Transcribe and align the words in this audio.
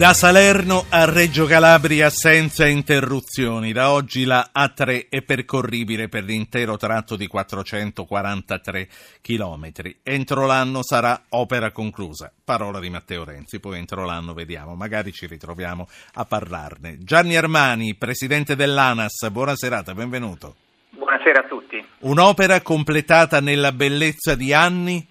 Da 0.00 0.14
Salerno 0.14 0.86
a 0.88 1.04
Reggio 1.04 1.44
Calabria 1.44 2.08
senza 2.08 2.66
interruzioni. 2.66 3.72
Da 3.72 3.90
oggi 3.90 4.24
la 4.24 4.48
A3 4.50 5.10
è 5.10 5.20
percorribile 5.20 6.08
per 6.08 6.24
l'intero 6.24 6.78
tratto 6.78 7.16
di 7.16 7.26
443 7.26 8.88
km. 9.20 9.70
Entro 10.02 10.46
l'anno 10.46 10.82
sarà 10.82 11.24
opera 11.28 11.70
conclusa. 11.70 12.32
Parola 12.42 12.80
di 12.80 12.88
Matteo 12.88 13.24
Renzi. 13.24 13.60
Poi 13.60 13.76
entro 13.76 14.06
l'anno 14.06 14.32
vediamo, 14.32 14.74
magari 14.74 15.12
ci 15.12 15.26
ritroviamo 15.26 15.86
a 16.14 16.24
parlarne. 16.24 16.96
Gianni 17.00 17.36
Armani, 17.36 17.94
presidente 17.94 18.56
dell'ANAS, 18.56 19.28
buona 19.28 19.54
serata, 19.54 19.92
benvenuto. 19.92 20.54
Buonasera 20.92 21.40
a 21.40 21.46
tutti. 21.46 21.84
Un'opera 21.98 22.62
completata 22.62 23.42
nella 23.42 23.72
bellezza 23.72 24.34
di 24.34 24.54
anni? 24.54 25.06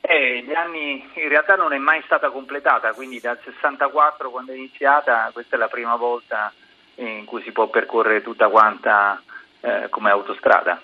Eh, 0.00 0.44
gli 0.44 0.54
anni 0.54 1.04
in 1.26 1.32
realtà 1.32 1.56
non 1.56 1.72
è 1.72 1.78
mai 1.78 2.02
stata 2.04 2.30
completata, 2.30 2.92
quindi 2.92 3.18
dal 3.18 3.38
64 3.42 4.30
quando 4.30 4.52
è 4.52 4.56
iniziata 4.56 5.28
questa 5.32 5.56
è 5.56 5.58
la 5.58 5.68
prima 5.68 5.96
volta 5.96 6.52
in 6.96 7.24
cui 7.24 7.42
si 7.42 7.50
può 7.50 7.68
percorrere 7.68 8.22
tutta 8.22 8.48
quanta 8.48 9.20
eh, 9.60 9.88
come 9.90 10.10
autostrada. 10.10 10.80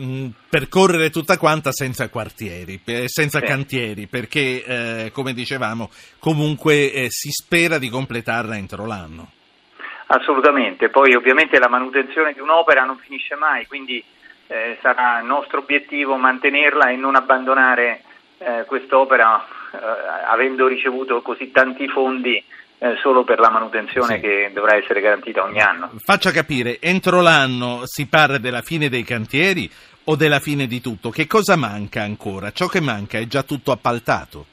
Mm, 0.00 0.28
percorrere 0.48 1.10
tutta 1.10 1.36
quanta 1.36 1.70
senza 1.70 2.08
quartieri, 2.08 2.80
senza 3.06 3.40
sì. 3.40 3.44
cantieri, 3.44 4.06
perché 4.06 4.64
eh, 4.64 5.10
come 5.12 5.34
dicevamo 5.34 5.90
comunque 6.18 6.92
eh, 6.92 7.06
si 7.10 7.30
spera 7.30 7.78
di 7.78 7.90
completarla 7.90 8.56
entro 8.56 8.86
l'anno. 8.86 9.32
Assolutamente, 10.06 10.88
poi 10.88 11.14
ovviamente 11.14 11.58
la 11.58 11.68
manutenzione 11.68 12.32
di 12.32 12.40
un'opera 12.40 12.84
non 12.84 12.96
finisce 12.98 13.34
mai, 13.34 13.66
quindi 13.66 14.02
eh, 14.46 14.78
sarà 14.80 15.20
nostro 15.20 15.58
obiettivo 15.58 16.16
mantenerla 16.16 16.90
e 16.90 16.96
non 16.96 17.16
abbandonare 17.16 18.02
eh, 18.44 18.64
quest'opera 18.64 19.44
eh, 19.72 19.78
avendo 20.28 20.66
ricevuto 20.66 21.22
così 21.22 21.50
tanti 21.50 21.88
fondi 21.88 22.42
eh, 22.78 22.96
solo 23.00 23.22
per 23.22 23.38
la 23.38 23.50
manutenzione 23.50 24.16
sì. 24.16 24.20
che 24.20 24.50
dovrà 24.52 24.76
essere 24.76 25.00
garantita 25.00 25.44
ogni 25.44 25.60
anno. 25.60 25.90
Faccia 26.04 26.30
capire, 26.32 26.80
entro 26.80 27.20
l'anno 27.20 27.82
si 27.84 28.06
parla 28.06 28.38
della 28.38 28.62
fine 28.62 28.88
dei 28.88 29.04
cantieri 29.04 29.70
o 30.04 30.16
della 30.16 30.40
fine 30.40 30.66
di 30.66 30.80
tutto? 30.80 31.10
Che 31.10 31.26
cosa 31.26 31.56
manca 31.56 32.02
ancora? 32.02 32.50
Ciò 32.50 32.66
che 32.66 32.80
manca 32.80 33.18
è 33.18 33.26
già 33.26 33.42
tutto 33.44 33.70
appaltato? 33.70 34.46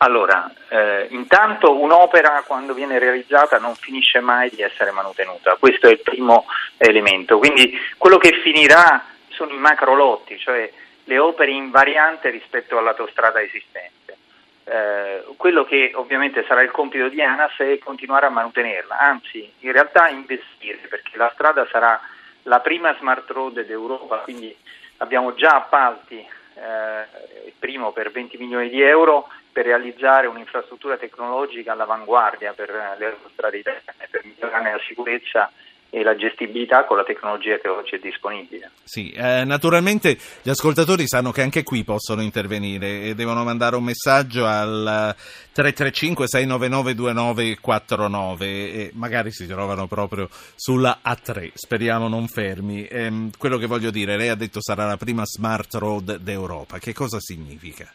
Allora, 0.00 0.52
eh, 0.68 1.08
intanto 1.10 1.76
un'opera 1.76 2.44
quando 2.46 2.72
viene 2.72 3.00
realizzata 3.00 3.58
non 3.58 3.74
finisce 3.74 4.20
mai 4.20 4.48
di 4.50 4.62
essere 4.62 4.92
manutenuta, 4.92 5.56
questo 5.58 5.88
è 5.88 5.90
il 5.90 6.00
primo 6.00 6.44
elemento, 6.76 7.38
quindi 7.38 7.76
quello 7.96 8.18
che 8.18 8.40
finirà 8.44 9.04
sono 9.30 9.52
i 9.52 9.58
macro 9.58 9.96
lotti, 9.96 10.38
cioè 10.38 10.70
le 11.08 11.18
opere 11.18 11.50
in 11.50 11.70
variante 11.70 12.28
rispetto 12.28 12.76
all'autostrada 12.76 13.40
esistente. 13.40 14.16
Eh, 14.64 15.24
quello 15.38 15.64
che 15.64 15.92
ovviamente 15.94 16.44
sarà 16.46 16.60
il 16.60 16.70
compito 16.70 17.08
di 17.08 17.22
ANAS 17.22 17.56
è 17.56 17.78
continuare 17.78 18.26
a 18.26 18.30
mantenerla, 18.30 18.98
anzi 18.98 19.50
in 19.60 19.72
realtà 19.72 20.08
investire 20.08 20.86
perché 20.88 21.16
la 21.16 21.30
strada 21.32 21.66
sarà 21.70 21.98
la 22.42 22.60
prima 22.60 22.94
smart 22.98 23.28
road 23.30 23.64
d'Europa, 23.64 24.18
quindi 24.18 24.54
abbiamo 24.98 25.34
già 25.34 25.56
appalti, 25.56 26.18
eh, 26.18 27.52
primo 27.58 27.92
per 27.92 28.10
20 28.10 28.36
milioni 28.36 28.68
di 28.68 28.82
euro 28.82 29.28
per 29.50 29.64
realizzare 29.64 30.26
un'infrastruttura 30.26 30.98
tecnologica 30.98 31.72
all'avanguardia 31.72 32.52
per 32.52 32.96
le 32.98 33.06
autostrade 33.06 33.56
italiane, 33.56 34.08
per 34.10 34.24
migliorare 34.24 34.72
la 34.72 34.80
sicurezza 34.86 35.50
e 35.90 36.02
la 36.02 36.16
gestibilità 36.16 36.84
con 36.84 36.96
la 36.96 37.04
tecnologia 37.04 37.58
che 37.58 37.68
oggi 37.68 37.94
è 37.96 37.98
disponibile. 37.98 38.70
Sì, 38.84 39.10
eh, 39.10 39.44
naturalmente 39.44 40.18
gli 40.42 40.50
ascoltatori 40.50 41.06
sanno 41.06 41.30
che 41.30 41.42
anche 41.42 41.62
qui 41.62 41.84
possono 41.84 42.22
intervenire 42.22 43.02
e 43.02 43.14
devono 43.14 43.42
mandare 43.44 43.76
un 43.76 43.84
messaggio 43.84 44.44
al 44.44 45.14
335 45.52 46.28
699 46.28 46.94
2949 46.94 48.46
e 48.46 48.90
magari 48.94 49.32
si 49.32 49.46
trovano 49.46 49.86
proprio 49.86 50.28
sulla 50.54 51.00
A3, 51.04 51.52
speriamo 51.54 52.08
non 52.08 52.28
fermi. 52.28 52.84
Eh, 52.86 53.30
quello 53.38 53.56
che 53.56 53.66
voglio 53.66 53.90
dire, 53.90 54.16
lei 54.16 54.28
ha 54.28 54.34
detto 54.34 54.60
sarà 54.60 54.86
la 54.86 54.96
prima 54.96 55.24
smart 55.24 55.74
road 55.74 56.16
d'Europa, 56.18 56.78
che 56.78 56.92
cosa 56.92 57.18
significa? 57.20 57.90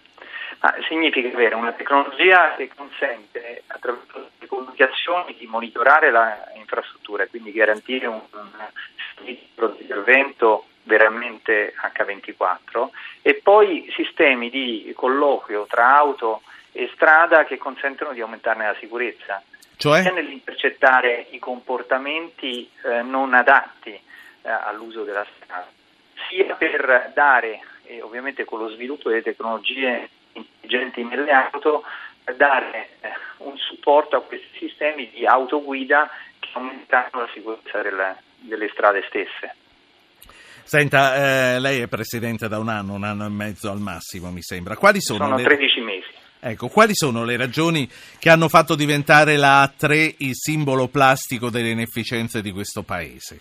Ah, 0.66 0.76
significa 0.88 1.28
avere 1.28 1.56
una 1.56 1.74
tecnologia 1.74 2.56
che 2.56 2.70
consente 2.74 3.64
attraverso 3.68 4.30
le 4.40 4.48
comunicazioni 4.48 5.36
di 5.38 5.46
monitorare 5.46 6.10
l'infrastruttura 6.10 7.24
e 7.24 7.28
quindi 7.28 7.52
garantire 7.52 8.08
un, 8.08 8.22
un 8.32 9.26
intervento 9.26 10.68
veramente 10.84 11.74
H24 11.76 12.88
e 13.22 13.42
poi 13.44 13.92
sistemi 13.94 14.50
di 14.50 14.94
colloquio 14.96 15.66
tra 15.66 15.98
auto 15.98 16.44
e 16.72 16.90
strada 16.94 17.44
che 17.44 17.58
consentono 17.58 18.14
di 18.14 18.22
aumentarne 18.22 18.66
la 18.66 18.76
sicurezza, 18.80 19.44
cioè? 19.76 20.02
Sia 20.02 20.14
nell'intercettare 20.14 21.28
i 21.32 21.40
comportamenti 21.40 22.72
eh, 22.86 23.02
non 23.02 23.34
adatti 23.34 23.92
eh, 23.92 24.50
all'uso 24.50 25.04
della 25.04 25.26
strada, 25.36 25.68
sia 26.30 26.56
per 26.56 27.12
dare, 27.14 27.60
e 27.84 28.02
ovviamente 28.02 28.46
con 28.46 28.60
lo 28.60 28.70
sviluppo 28.70 29.10
delle 29.10 29.24
tecnologie 29.24 30.10
intelligenti 30.74 31.04
nelle 31.04 31.32
auto, 31.32 31.84
dare 32.36 32.90
eh, 33.02 33.10
un 33.40 33.58
supporto 33.58 34.18
a 34.18 34.22
questi 34.22 34.48
sistemi 34.58 35.10
di 35.14 35.26
autoguida 35.26 36.10
che 36.40 36.50
aumentano 36.54 37.22
la 37.22 37.30
sicurezza 37.34 37.82
delle, 37.82 38.18
delle 38.40 38.70
strade 38.72 39.04
stesse. 39.08 39.56
Senta, 40.64 41.16
eh, 41.56 41.60
lei 41.60 41.82
è 41.82 41.88
presidente 41.88 42.48
da 42.48 42.58
un 42.58 42.70
anno, 42.70 42.94
un 42.94 43.04
anno 43.04 43.26
e 43.26 43.30
mezzo 43.30 43.70
al 43.70 43.80
massimo, 43.80 44.32
mi 44.32 44.42
sembra. 44.42 44.78
Quali 44.78 45.02
sono, 45.02 45.26
sono 45.26 45.38
le... 45.38 45.44
13 45.44 45.80
mesi. 45.82 46.08
Ecco, 46.40 46.68
quali 46.68 46.94
sono 46.94 47.24
le 47.24 47.38
ragioni 47.38 47.90
che 48.20 48.30
hanno 48.30 48.50
fatto 48.50 48.76
diventare 48.76 49.38
la 49.38 49.64
A3 49.64 50.16
il 50.20 50.36
simbolo 50.36 50.88
plastico 50.88 51.50
delle 51.50 51.70
inefficienze 51.70 52.42
di 52.42 52.52
questo 52.52 52.84
paese? 52.84 53.40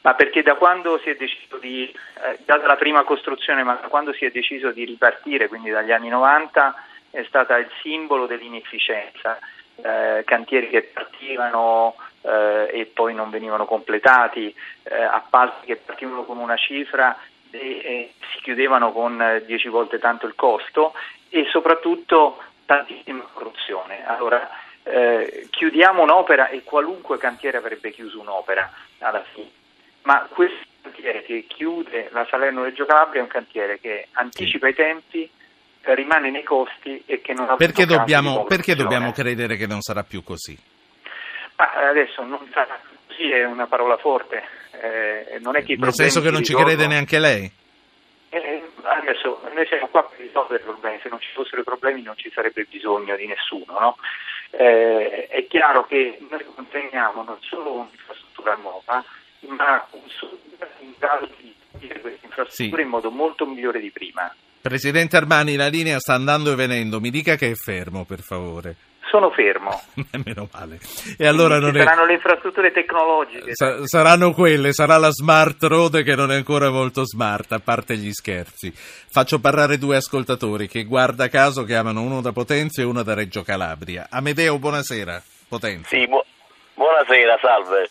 Ma 0.00 0.14
perché 0.14 0.42
da 0.42 0.54
quando 0.54 0.98
si 0.98 1.10
è 1.10 1.16
deciso 1.16 1.56
di, 1.58 1.92
eh, 2.24 2.38
data 2.44 2.76
prima 2.76 3.02
costruzione, 3.02 3.62
ma 3.64 3.74
da 3.74 3.88
quando 3.88 4.12
si 4.12 4.24
è 4.24 4.30
deciso 4.30 4.70
di 4.70 4.84
ripartire, 4.84 5.48
quindi 5.48 5.70
dagli 5.70 5.90
anni 5.90 6.08
90, 6.08 6.74
è 7.10 7.24
stata 7.24 7.56
il 7.56 7.68
simbolo 7.82 8.26
dell'inefficienza. 8.26 9.38
Eh, 9.80 10.24
cantieri 10.24 10.68
che 10.68 10.82
partivano 10.82 11.94
eh, 12.22 12.68
e 12.72 12.86
poi 12.86 13.14
non 13.14 13.30
venivano 13.30 13.64
completati, 13.64 14.54
eh, 14.84 15.02
appalti 15.02 15.66
che 15.66 15.76
partivano 15.76 16.24
con 16.24 16.38
una 16.38 16.56
cifra 16.56 17.16
e, 17.50 17.58
e 17.58 18.12
si 18.32 18.40
chiudevano 18.42 18.92
con 18.92 19.42
10 19.44 19.66
eh, 19.66 19.70
volte 19.70 19.98
tanto 19.98 20.26
il 20.26 20.34
costo 20.34 20.94
e 21.28 21.46
soprattutto 21.50 22.42
tantissima 22.66 23.24
corruzione. 23.32 24.04
Allora, 24.06 24.48
eh, 24.82 25.46
chiudiamo 25.50 26.02
un'opera 26.02 26.48
e 26.48 26.64
qualunque 26.64 27.18
cantiere 27.18 27.58
avrebbe 27.58 27.90
chiuso 27.92 28.20
un'opera 28.20 28.70
alla 28.98 29.22
fine 29.32 29.57
ma 30.08 30.26
questo 30.30 30.64
cantiere 30.80 31.22
che 31.22 31.44
chiude 31.46 32.08
la 32.12 32.26
Salerno-Reggio 32.30 32.86
Calabria 32.86 33.20
è 33.20 33.24
un 33.24 33.28
cantiere 33.28 33.78
che 33.78 34.08
anticipa 34.12 34.66
sì. 34.66 34.72
i 34.72 34.74
tempi, 34.74 35.30
rimane 35.82 36.30
nei 36.30 36.42
costi 36.44 37.02
e 37.04 37.20
che 37.20 37.34
non 37.34 37.50
ha 37.50 37.56
perché 37.56 37.84
dobbiamo, 37.84 38.44
perché 38.44 38.74
dobbiamo 38.74 39.12
credere 39.12 39.56
che 39.56 39.66
non 39.66 39.82
sarà 39.82 40.04
più 40.04 40.22
così? 40.22 40.58
Ma 41.56 41.72
adesso 41.90 42.24
non 42.24 42.48
sarà 42.52 42.80
così, 43.06 43.28
è 43.28 43.44
una 43.44 43.66
parola 43.66 43.98
forte. 43.98 44.42
Eh, 44.80 45.38
non 45.40 45.56
è 45.56 45.62
che 45.62 45.76
Nel 45.76 45.92
senso 45.92 46.22
che 46.22 46.30
non 46.30 46.42
ci 46.42 46.54
crede 46.54 46.86
neanche 46.86 47.18
lei? 47.18 47.50
Eh, 48.30 48.62
adesso 48.84 49.42
noi 49.52 49.66
siamo 49.66 49.88
qua 49.88 50.04
per 50.04 50.20
risolvere 50.20 50.62
i 50.62 50.64
problemi, 50.64 51.00
se 51.02 51.10
non 51.10 51.20
ci 51.20 51.28
fossero 51.34 51.60
i 51.60 51.64
problemi 51.64 52.00
non 52.00 52.16
ci 52.16 52.30
sarebbe 52.32 52.66
bisogno 52.66 53.14
di 53.14 53.26
nessuno. 53.26 53.78
No? 53.78 53.96
Eh, 54.52 55.26
è 55.28 55.46
chiaro 55.48 55.84
che 55.84 56.18
noi 56.30 56.44
consegniamo 56.54 57.22
non 57.24 57.36
solo 57.42 57.72
un'infrastruttura 57.72 58.54
nuova, 58.54 59.04
ma 59.48 59.86
in 60.80 60.94
grado 60.98 61.28
di 61.36 61.54
gestire 61.72 62.00
queste 62.00 62.26
infrastrutture 62.26 62.82
sì. 62.82 62.86
in 62.86 62.88
modo 62.88 63.10
molto 63.10 63.46
migliore 63.46 63.80
di 63.80 63.90
prima. 63.90 64.32
Presidente 64.60 65.16
Armani, 65.16 65.56
la 65.56 65.68
linea 65.68 65.98
sta 65.98 66.14
andando 66.14 66.52
e 66.52 66.56
venendo, 66.56 67.00
mi 67.00 67.10
dica 67.10 67.36
che 67.36 67.50
è 67.50 67.54
fermo, 67.54 68.04
per 68.04 68.20
favore. 68.20 68.76
Sono 69.08 69.30
fermo. 69.30 69.80
Meno 70.24 70.48
male. 70.52 70.78
E 71.16 71.26
allora 71.26 71.58
non 71.58 71.72
saranno 71.72 72.02
è... 72.02 72.06
le 72.06 72.12
infrastrutture 72.14 72.70
tecnologiche. 72.72 73.54
Sa- 73.54 73.86
saranno 73.86 74.32
quelle, 74.32 74.72
sarà 74.72 74.98
la 74.98 75.10
smart 75.10 75.62
road 75.62 76.02
che 76.02 76.14
non 76.14 76.30
è 76.30 76.34
ancora 76.34 76.68
molto 76.70 77.06
smart, 77.06 77.52
a 77.52 77.60
parte 77.60 77.96
gli 77.96 78.12
scherzi. 78.12 78.70
Faccio 78.74 79.38
parlare 79.38 79.78
due 79.78 79.96
ascoltatori 79.96 80.68
che 80.68 80.84
guarda 80.84 81.28
caso 81.28 81.64
chiamano 81.64 82.02
uno 82.02 82.20
da 82.20 82.32
Potenza 82.32 82.82
e 82.82 82.84
uno 82.84 83.02
da 83.02 83.14
Reggio 83.14 83.42
Calabria. 83.42 84.08
Amedeo, 84.10 84.58
buonasera. 84.58 85.22
Potenza. 85.48 85.88
Sì, 85.88 86.06
bu- 86.06 86.24
buonasera, 86.74 87.38
salve. 87.40 87.88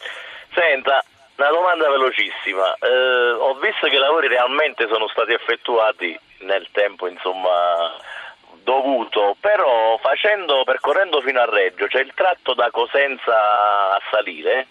Senta, 0.53 1.03
una 1.38 1.50
domanda 1.50 1.89
velocissima. 1.89 2.75
Eh, 2.80 3.31
ho 3.31 3.54
visto 3.56 3.88
che 3.88 3.95
i 3.95 4.00
lavori 4.00 4.28
realmente 4.28 4.88
sono 4.88 5.07
stati 5.07 5.34
effettuati 5.34 6.19
nel 6.39 6.68
tempo, 6.72 7.07
insomma, 7.07 7.95
dovuto, 8.63 9.36
però 9.39 9.98
facendo, 9.98 10.63
percorrendo 10.63 11.22
fino 11.22 11.39
a 11.39 11.45
Reggio, 11.45 11.88
c'è 11.88 12.01
il 12.01 12.12
tratto 12.13 12.54
da 12.54 12.69
Cosenza 12.72 13.92
a 13.92 14.01
salire 14.12 14.68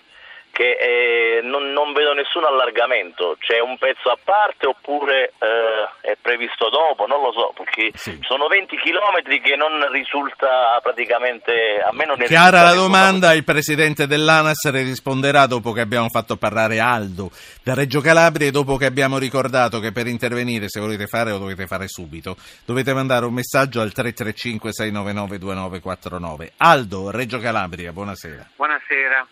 che 0.56 0.72
eh, 0.80 1.40
non, 1.42 1.70
non, 1.72 1.92
vedo 1.92 2.14
nessun 2.14 2.42
allargamento, 2.42 3.36
c'è 3.38 3.60
un 3.60 3.76
pezzo 3.76 4.08
a 4.08 4.16
parte 4.16 4.66
oppure 4.66 5.34
eh, 5.36 6.10
è 6.12 6.16
previsto 6.18 6.70
dopo, 6.70 7.06
non 7.06 7.20
lo 7.20 7.30
so, 7.30 7.52
perché 7.54 7.90
sì. 7.92 8.18
sono 8.22 8.46
20 8.46 8.74
chilometri 8.78 9.42
che 9.42 9.54
non 9.54 9.86
risulta 9.92 10.80
praticamente, 10.82 11.84
a 11.84 11.92
me 11.92 12.06
non 12.06 12.22
è 12.22 12.24
Chiara 12.24 12.62
la 12.62 12.72
domanda, 12.72 13.34
il 13.34 13.44
Presidente 13.44 14.06
dell'ANAS 14.06 14.70
risponderà 14.70 15.44
dopo 15.44 15.72
che 15.72 15.82
abbiamo 15.82 16.08
fatto 16.08 16.38
parlare 16.38 16.80
Aldo 16.80 17.30
da 17.62 17.74
Reggio 17.74 18.00
Calabria 18.00 18.48
e 18.48 18.50
dopo 18.50 18.78
che 18.78 18.86
abbiamo 18.86 19.18
ricordato 19.18 19.78
che 19.78 19.92
per 19.92 20.06
intervenire, 20.06 20.70
se 20.70 20.80
volete 20.80 21.06
fare 21.06 21.32
lo 21.32 21.38
dovete 21.38 21.66
fare 21.66 21.86
subito, 21.86 22.34
dovete 22.64 22.94
mandare 22.94 23.26
un 23.26 23.34
messaggio 23.34 23.82
al 23.82 23.92
335 23.92 24.72
699 24.72 25.36
2949. 25.36 26.52
Aldo, 26.56 27.10
Reggio 27.10 27.38
Calabria, 27.40 27.92
buonasera. 27.92 28.48
Buonasera. 28.56 29.26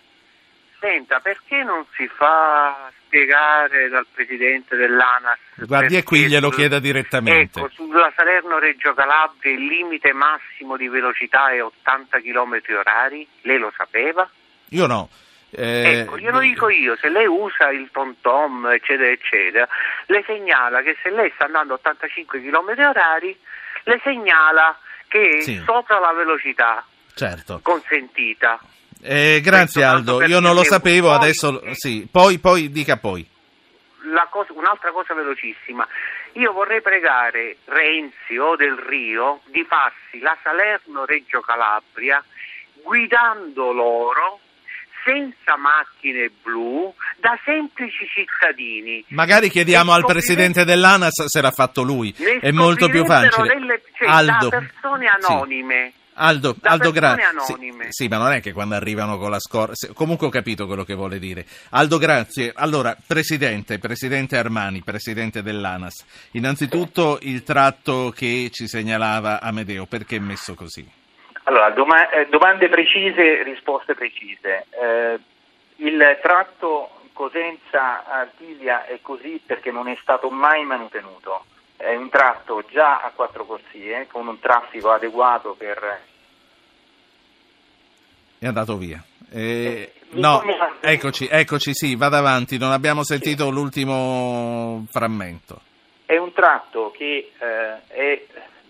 Senta, 0.85 1.21
perché 1.21 1.63
non 1.63 1.87
si 1.97 2.07
fa 2.09 2.91
spiegare 3.07 3.89
dal 3.89 4.05
Presidente 4.13 4.77
dell'ANAS? 4.77 5.39
Guardi, 5.67 5.97
e 5.97 6.03
qui 6.03 6.27
glielo 6.27 6.51
chieda 6.51 6.79
direttamente. 6.79 7.59
Ecco, 7.59 7.71
sulla 7.71 8.13
Salerno-Reggio 8.15 8.93
Calabria 8.93 9.51
il 9.51 9.65
limite 9.65 10.13
massimo 10.13 10.77
di 10.77 10.87
velocità 10.89 11.51
è 11.53 11.63
80 11.63 12.21
km 12.21 12.61
orari? 12.79 13.27
Lei 13.41 13.57
lo 13.57 13.73
sapeva? 13.75 14.29
Io 14.69 14.87
no. 14.87 15.09
Eh, 15.49 16.01
ecco, 16.01 16.19
glielo 16.19 16.41
dico 16.41 16.69
io, 16.69 16.97
se 16.97 17.09
lei 17.09 17.27
usa 17.27 17.71
il 17.71 17.89
tom-tom, 17.91 18.67
eccetera, 18.67 19.09
eccetera, 19.09 19.67
le 20.07 20.23
segnala 20.27 20.83
che 20.83 20.99
se 21.03 21.09
lei 21.09 21.33
sta 21.35 21.47
andando 21.47 21.73
a 21.73 21.77
85 21.77 22.43
km 22.43 22.89
orari, 22.89 23.35
le 23.85 24.01
segnala 24.03 24.79
che 25.09 25.39
è 25.39 25.41
sì. 25.41 25.63
sopra 25.65 25.99
la 25.99 26.13
velocità 26.13 26.85
certo. 27.15 27.61
consentita. 27.63 28.61
Eh, 29.07 29.41
grazie 29.43 29.85
Aldo, 29.85 30.23
io 30.25 30.41
non 30.41 30.55
lo 30.55 30.65
sapevo, 30.65 31.09
poi, 31.09 31.17
adesso 31.17 31.63
sì, 31.73 32.09
poi, 32.11 32.39
poi 32.39 32.71
dica 32.71 32.97
poi. 32.97 33.29
Cosa, 34.31 34.53
un'altra 34.55 34.91
cosa 34.91 35.15
velocissima, 35.15 35.87
io 36.33 36.53
vorrei 36.53 36.81
pregare 36.81 37.59
Renzi 37.67 38.37
o 38.37 38.57
Del 38.57 38.77
Rio 38.77 39.43
di 39.47 39.65
farsi 39.69 40.19
la 40.19 40.37
Salerno-Reggio 40.43 41.41
Calabria 41.41 42.25
guidando 42.83 43.71
loro 43.71 44.41
senza 45.05 45.57
macchine 45.57 46.31
blu 46.43 46.93
da 47.19 47.39
semplici 47.45 48.07
cittadini. 48.09 49.05
Magari 49.09 49.51
chiediamo 49.51 49.93
al 49.93 50.05
presidente 50.05 50.65
dell'ANAS 50.65 51.27
se 51.27 51.41
l'ha 51.41 51.53
fatto 51.53 51.83
lui, 51.83 52.13
è 52.41 52.51
molto 52.51 52.89
più 52.89 53.05
facile. 53.05 53.55
Delle, 53.55 53.83
cioè, 53.97 54.09
Aldo. 54.09 54.49
Da 54.49 54.59
persone 54.59 55.07
anonime. 55.07 55.93
Sì. 55.95 56.03
Aldo, 56.15 56.55
Aldo 56.63 56.91
grazie. 56.93 57.41
Sì, 57.41 57.73
sì, 57.89 58.09
ma 58.09 58.19
non 58.19 58.33
è 58.33 58.41
che 58.41 58.53
quando 58.53 58.75
arrivano 58.75 59.19
con 59.19 59.31
la 59.31 59.41
scorta. 59.41 59.75
Comunque 59.93 60.29
ho 60.29 60.31
capito 60.31 60.67
quello 60.67 60.85
che 60.85 60.95
vuole 60.95 61.19
dire. 61.19 61.45
Aldo, 61.71 61.99
grazie. 61.99 62.53
Allora, 62.55 62.97
Presidente, 63.07 63.79
Presidente 63.79 64.37
Armani, 64.37 64.83
Presidente 64.83 65.43
dell'ANAS. 65.43 66.29
Innanzitutto 66.33 67.19
il 67.23 67.43
tratto 67.43 68.11
che 68.15 68.51
ci 68.53 68.69
segnalava 68.69 69.41
Amedeo, 69.41 69.87
perché 69.87 70.17
è 70.17 70.21
messo 70.21 70.55
così? 70.55 70.89
Allora, 71.45 71.71
doma- 71.71 72.09
eh, 72.11 72.27
domande 72.29 72.69
precise, 72.69 73.43
risposte 73.43 73.95
precise. 73.95 74.67
Eh, 74.71 75.19
il 75.77 76.19
tratto 76.23 76.91
Cosenza-Artiglia 77.13 78.87
è 78.87 78.99
così 79.03 79.41
perché 79.45 79.71
non 79.71 79.89
è 79.89 79.97
stato 80.01 80.31
mai 80.31 80.65
manutenuto 80.65 81.45
è 81.77 81.95
un 81.95 82.09
tratto 82.09 82.65
già 82.71 83.03
a 83.03 83.11
quattro 83.15 83.45
corsie 83.45 84.07
con 84.11 84.27
un 84.27 84.39
traffico 84.39 84.91
adeguato 84.91 85.55
per... 85.57 86.01
È 88.39 88.47
andato 88.47 88.77
via. 88.77 89.03
Eh, 89.31 89.93
no, 90.11 90.43
eccoci, 90.81 91.27
eccoci, 91.31 91.75
sì, 91.75 91.97
vado 91.97 92.17
avanti, 92.17 92.59
non 92.59 92.71
abbiamo 92.71 93.03
sentito 93.03 93.47
sì. 93.47 93.51
l'ultimo 93.51 94.87
frammento. 94.91 95.61
È 96.07 96.17
un 96.17 96.33
tratto 96.33 96.93
che 96.97 97.33
eh, 97.39 97.87
è 97.89 98.25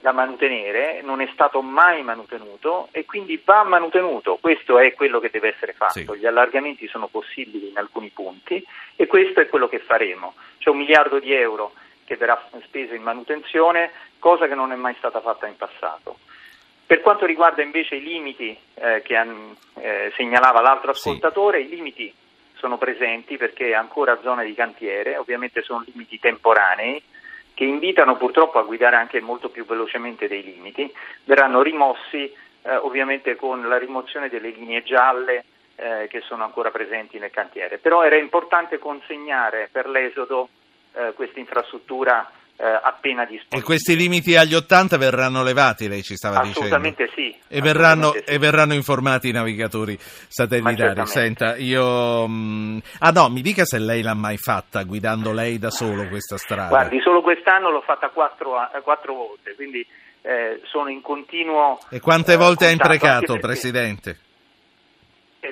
da 0.05 0.12
mantenere, 0.12 1.01
non 1.03 1.23
è 1.23 1.29
stato 1.33 1.62
mai 1.62 2.03
manutenuto 2.03 2.89
e 2.93 3.06
quindi 3.06 3.41
va 3.43 3.65
manutenuto, 3.65 4.37
questo 4.39 4.79
è 4.79 4.93
quello 4.93 5.19
che 5.19 5.31
deve 5.31 5.55
essere 5.55 5.73
fatto, 5.73 6.12
sì. 6.12 6.19
gli 6.19 6.27
allargamenti 6.27 6.87
sono 6.89 7.06
possibili 7.06 7.71
in 7.71 7.79
alcuni 7.79 8.11
punti 8.11 8.62
e 8.97 9.06
questo 9.06 9.41
è 9.41 9.49
quello 9.49 9.67
che 9.67 9.79
faremo, 9.79 10.35
c'è 10.59 10.69
un 10.69 10.77
miliardo 10.77 11.19
di 11.19 11.33
euro 11.33 11.73
che 12.05 12.17
verrà 12.17 12.43
speso 12.65 12.95
in 12.95 13.03
manutenzione, 13.03 13.91
cosa 14.19 14.47
che 14.47 14.55
non 14.55 14.73
è 14.73 14.77
mai 14.77 14.95
stata 14.99 15.21
fatta 15.21 15.47
in 15.47 15.56
passato. 15.56 16.19
Per 16.87 17.01
quanto 17.01 17.25
riguarda 17.25 17.62
invece 17.62 17.97
i 17.97 18.03
limiti 18.03 18.56
eh, 18.75 19.03
che 19.03 19.19
eh, 19.75 20.12
segnalava 20.17 20.61
l'altro 20.61 20.91
ascoltatore, 20.91 21.61
sì. 21.61 21.65
i 21.65 21.77
limiti 21.77 22.15
sono 22.56 22.77
presenti 22.79 23.37
perché 23.37 23.69
è 23.69 23.75
ancora 23.75 24.21
zona 24.23 24.43
di 24.43 24.55
cantiere, 24.55 25.17
ovviamente 25.17 25.62
sono 25.62 25.83
limiti 25.87 26.19
temporanei 26.19 27.03
che 27.55 27.65
invitano 27.65 28.17
purtroppo 28.17 28.59
a 28.59 28.65
guidare 28.65 28.97
anche 28.97 29.21
molto 29.21 29.49
più 29.49 29.65
velocemente 29.65 30.27
dei 30.27 30.43
limiti, 30.43 30.93
verranno 31.25 31.62
rimossi 31.62 32.33
eh, 32.62 32.77
ovviamente 32.77 33.37
con 33.37 33.67
la 33.69 33.79
rimozione 33.79 34.29
delle 34.29 34.51
linee 34.51 34.83
gialle 34.83 35.45
eh, 35.77 36.06
che 36.09 36.21
sono 36.21 36.45
ancora 36.45 36.71
presenti 36.71 37.19
nel 37.19 37.31
cantiere. 37.31 37.79
Però 37.79 38.03
era 38.03 38.17
importante 38.17 38.79
consegnare 38.79 39.69
per 39.71 39.89
l'esodo 39.89 40.49
eh, 40.94 41.12
questa 41.14 41.38
infrastruttura 41.38 42.31
eh, 42.56 42.64
appena 42.64 43.25
disponibile. 43.25 43.61
E 43.61 43.62
questi 43.62 43.96
limiti 43.96 44.37
agli 44.37 44.55
80 44.55 44.96
verranno 44.96 45.43
levati, 45.43 45.88
lei 45.88 46.02
ci 46.02 46.14
stava 46.17 46.41
assolutamente 46.41 47.05
dicendo? 47.05 47.38
Sì, 47.49 47.55
e, 47.55 47.61
verranno, 47.61 48.12
sì. 48.12 48.19
e 48.19 48.38
verranno 48.38 48.75
informati 48.75 49.29
i 49.29 49.32
navigatori 49.32 49.96
satellitari. 49.99 51.06
Senta, 51.06 51.56
io... 51.56 52.26
Mh... 52.29 52.32
Mm, 52.35 52.79
ah 53.00 53.11
no, 53.11 53.29
mi 53.29 53.41
dica 53.41 53.64
se 53.64 53.79
lei 53.79 54.02
l'ha 54.02 54.14
mai 54.14 54.37
fatta, 54.37 54.82
guidando 54.85 55.32
lei 55.32 55.58
da 55.58 55.70
solo 55.70 56.06
questa 56.08 56.37
strada. 56.37 56.69
Guardi, 56.69 57.00
solo 57.00 57.23
quest'anno 57.23 57.70
l'ho 57.70 57.82
fatta 57.82 58.08
quattro, 58.11 58.55
quattro 58.82 59.14
volte, 59.14 59.55
quindi 59.55 59.85
eh, 60.23 60.61
sono 60.64 60.88
in 60.88 61.00
continuo... 61.00 61.79
E 61.91 62.00
quante 62.00 62.37
volte 62.37 62.67
ha 62.67 62.70
imprecato, 62.70 63.37
Presidente? 63.38 64.19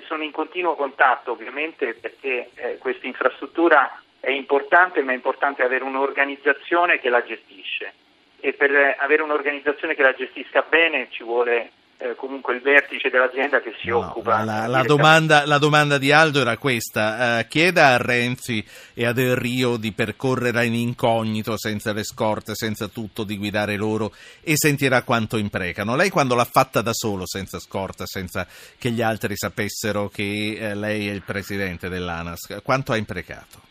sono 0.06 0.22
in 0.22 0.32
continuo 0.32 0.74
contatto 0.74 1.32
ovviamente 1.32 1.94
perché 1.94 2.50
eh, 2.54 2.78
questa 2.78 3.06
infrastruttura 3.06 4.02
è 4.22 4.30
importante, 4.30 5.02
ma 5.02 5.10
è 5.10 5.16
importante 5.16 5.64
avere 5.64 5.82
un'organizzazione 5.82 7.00
che 7.00 7.08
la 7.08 7.24
gestisce 7.24 7.92
e 8.38 8.52
per 8.52 8.70
avere 8.98 9.20
un'organizzazione 9.22 9.96
che 9.96 10.02
la 10.02 10.14
gestisca 10.14 10.64
bene 10.69 11.08
ci 11.10 11.24
vuole 11.24 11.72
eh, 11.98 12.14
comunque 12.14 12.54
il 12.54 12.60
vertice 12.60 13.10
dell'azienda 13.10 13.60
che 13.60 13.74
si 13.80 13.88
no, 13.88 13.98
occupa. 13.98 14.44
La, 14.44 14.69
la, 14.69 14.82
domanda, 14.82 15.44
la, 15.44 15.58
domanda, 15.58 15.98
di 15.98 16.12
Aldo 16.12 16.40
era 16.40 16.56
questa, 16.56 17.40
uh, 17.40 17.48
chieda 17.48 17.88
a 17.88 17.96
Renzi 17.96 18.64
e 18.94 19.06
a 19.06 19.12
Del 19.12 19.34
Rio 19.34 19.76
di 19.76 19.90
percorrere 19.90 20.66
in 20.66 20.75
incognito, 20.75 21.58
senza 21.58 21.92
le 21.92 22.04
scorte, 22.04 22.54
senza 22.54 22.86
tutto, 22.86 23.25
di 23.25 23.36
guidare 23.36 23.76
loro 23.76 24.12
e 24.40 24.52
sentirà 24.54 25.02
quanto 25.02 25.36
imprecano. 25.36 25.96
Lei 25.96 26.10
quando 26.10 26.36
l'ha 26.36 26.48
fatta 26.48 26.80
da 26.80 26.92
solo, 26.92 27.26
senza 27.26 27.58
scorta, 27.58 28.06
senza 28.06 28.46
che 28.78 28.90
gli 28.90 29.02
altri 29.02 29.34
sapessero 29.36 30.08
che 30.08 30.58
uh, 30.61 30.78
lei 30.78 31.08
è 31.08 31.12
il 31.12 31.23
presidente 31.23 31.88
dell'ANAS, 31.88 32.61
quanto 32.62 32.92
ha 32.92 32.97
imprecato? 32.97 33.70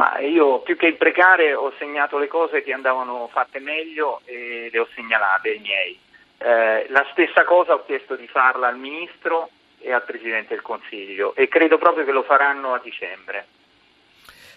Ma 0.00 0.18
io 0.20 0.60
più 0.60 0.78
che 0.78 0.86
imprecare 0.86 1.52
ho 1.52 1.74
segnato 1.76 2.16
le 2.16 2.26
cose 2.26 2.62
che 2.62 2.72
andavano 2.72 3.28
fatte 3.30 3.58
meglio 3.58 4.22
e 4.24 4.70
le 4.72 4.78
ho 4.78 4.88
segnalate 4.94 5.50
ai 5.50 5.58
miei. 5.58 5.98
Eh, 6.38 6.86
la 6.88 7.06
stessa 7.12 7.44
cosa 7.44 7.74
ho 7.74 7.84
chiesto 7.84 8.16
di 8.16 8.26
farla 8.26 8.68
al 8.68 8.78
Ministro 8.78 9.50
e 9.78 9.92
al 9.92 10.02
Presidente 10.02 10.54
del 10.54 10.62
Consiglio 10.62 11.34
e 11.34 11.48
credo 11.48 11.76
proprio 11.76 12.06
che 12.06 12.12
lo 12.12 12.22
faranno 12.22 12.72
a 12.72 12.80
dicembre. 12.82 13.44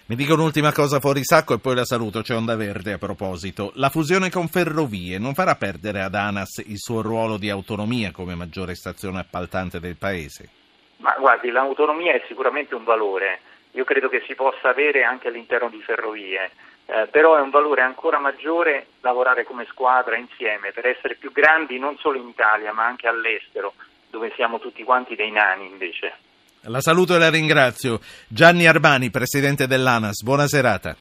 Mi 0.05 0.15
dico 0.15 0.35
un'ultima 0.35 0.71
cosa 0.71 1.01
fuori 1.01 1.25
sacco 1.25 1.55
e 1.55 1.59
poi 1.59 1.75
la 1.75 1.83
saluto, 1.83 2.21
c'è 2.21 2.35
Onda 2.35 2.55
Verde 2.55 2.93
a 2.93 2.97
proposito. 2.97 3.73
La 3.75 3.89
fusione 3.89 4.29
con 4.29 4.47
Ferrovie 4.47 5.17
non 5.17 5.33
farà 5.33 5.55
perdere 5.55 6.03
ad 6.03 6.15
ANAS 6.15 6.63
il 6.67 6.77
suo 6.77 7.01
ruolo 7.01 7.35
di 7.35 7.50
autonomia 7.50 8.12
come 8.12 8.35
maggiore 8.35 8.75
stazione 8.75 9.19
appaltante 9.19 9.81
del 9.81 9.97
Paese? 9.97 10.47
Ma 11.00 11.13
guardi, 11.19 11.50
l'autonomia 11.50 12.13
è 12.13 12.23
sicuramente 12.27 12.75
un 12.75 12.85
valore 12.85 13.41
io 13.74 13.84
credo 13.84 14.10
che 14.10 14.24
si 14.25 14.36
possa 14.36 14.70
avere 14.70 15.03
anche 15.03 15.27
all'interno 15.27 15.70
di 15.70 15.82
ferrovie, 15.82 16.51
eh, 16.86 17.08
però 17.10 17.38
è 17.38 17.42
un 17.42 17.50
valore 17.50 17.82
ancora 17.82 18.20
maggiore 18.20 18.88
lavorare 19.01 19.44
come 19.44 19.65
squadra 19.70 20.18
insieme 20.18 20.72
per 20.72 20.86
essere 20.86 21.15
più 21.15 21.32
grandi 21.32 21.80
non 21.80 21.98
solo 21.98 22.18
in 22.18 22.27
Italia 22.27 22.74
ma 22.74 22.86
anche 22.86 23.08
all'estero, 23.08 23.74
dove 24.10 24.32
siamo 24.36 24.60
tutti 24.60 24.84
quanti 24.84 25.15
dei 25.15 25.32
nani 25.32 25.65
invece. 25.65 26.13
La 26.68 26.80
saluto 26.80 27.15
e 27.15 27.20
la 27.20 27.30
ringrazio. 27.30 28.00
Gianni 28.27 28.68
Armani, 28.68 29.10
presidente 29.10 29.68
dell'ANAS, 29.68 30.24
buona 30.24 30.48
serata. 30.48 30.92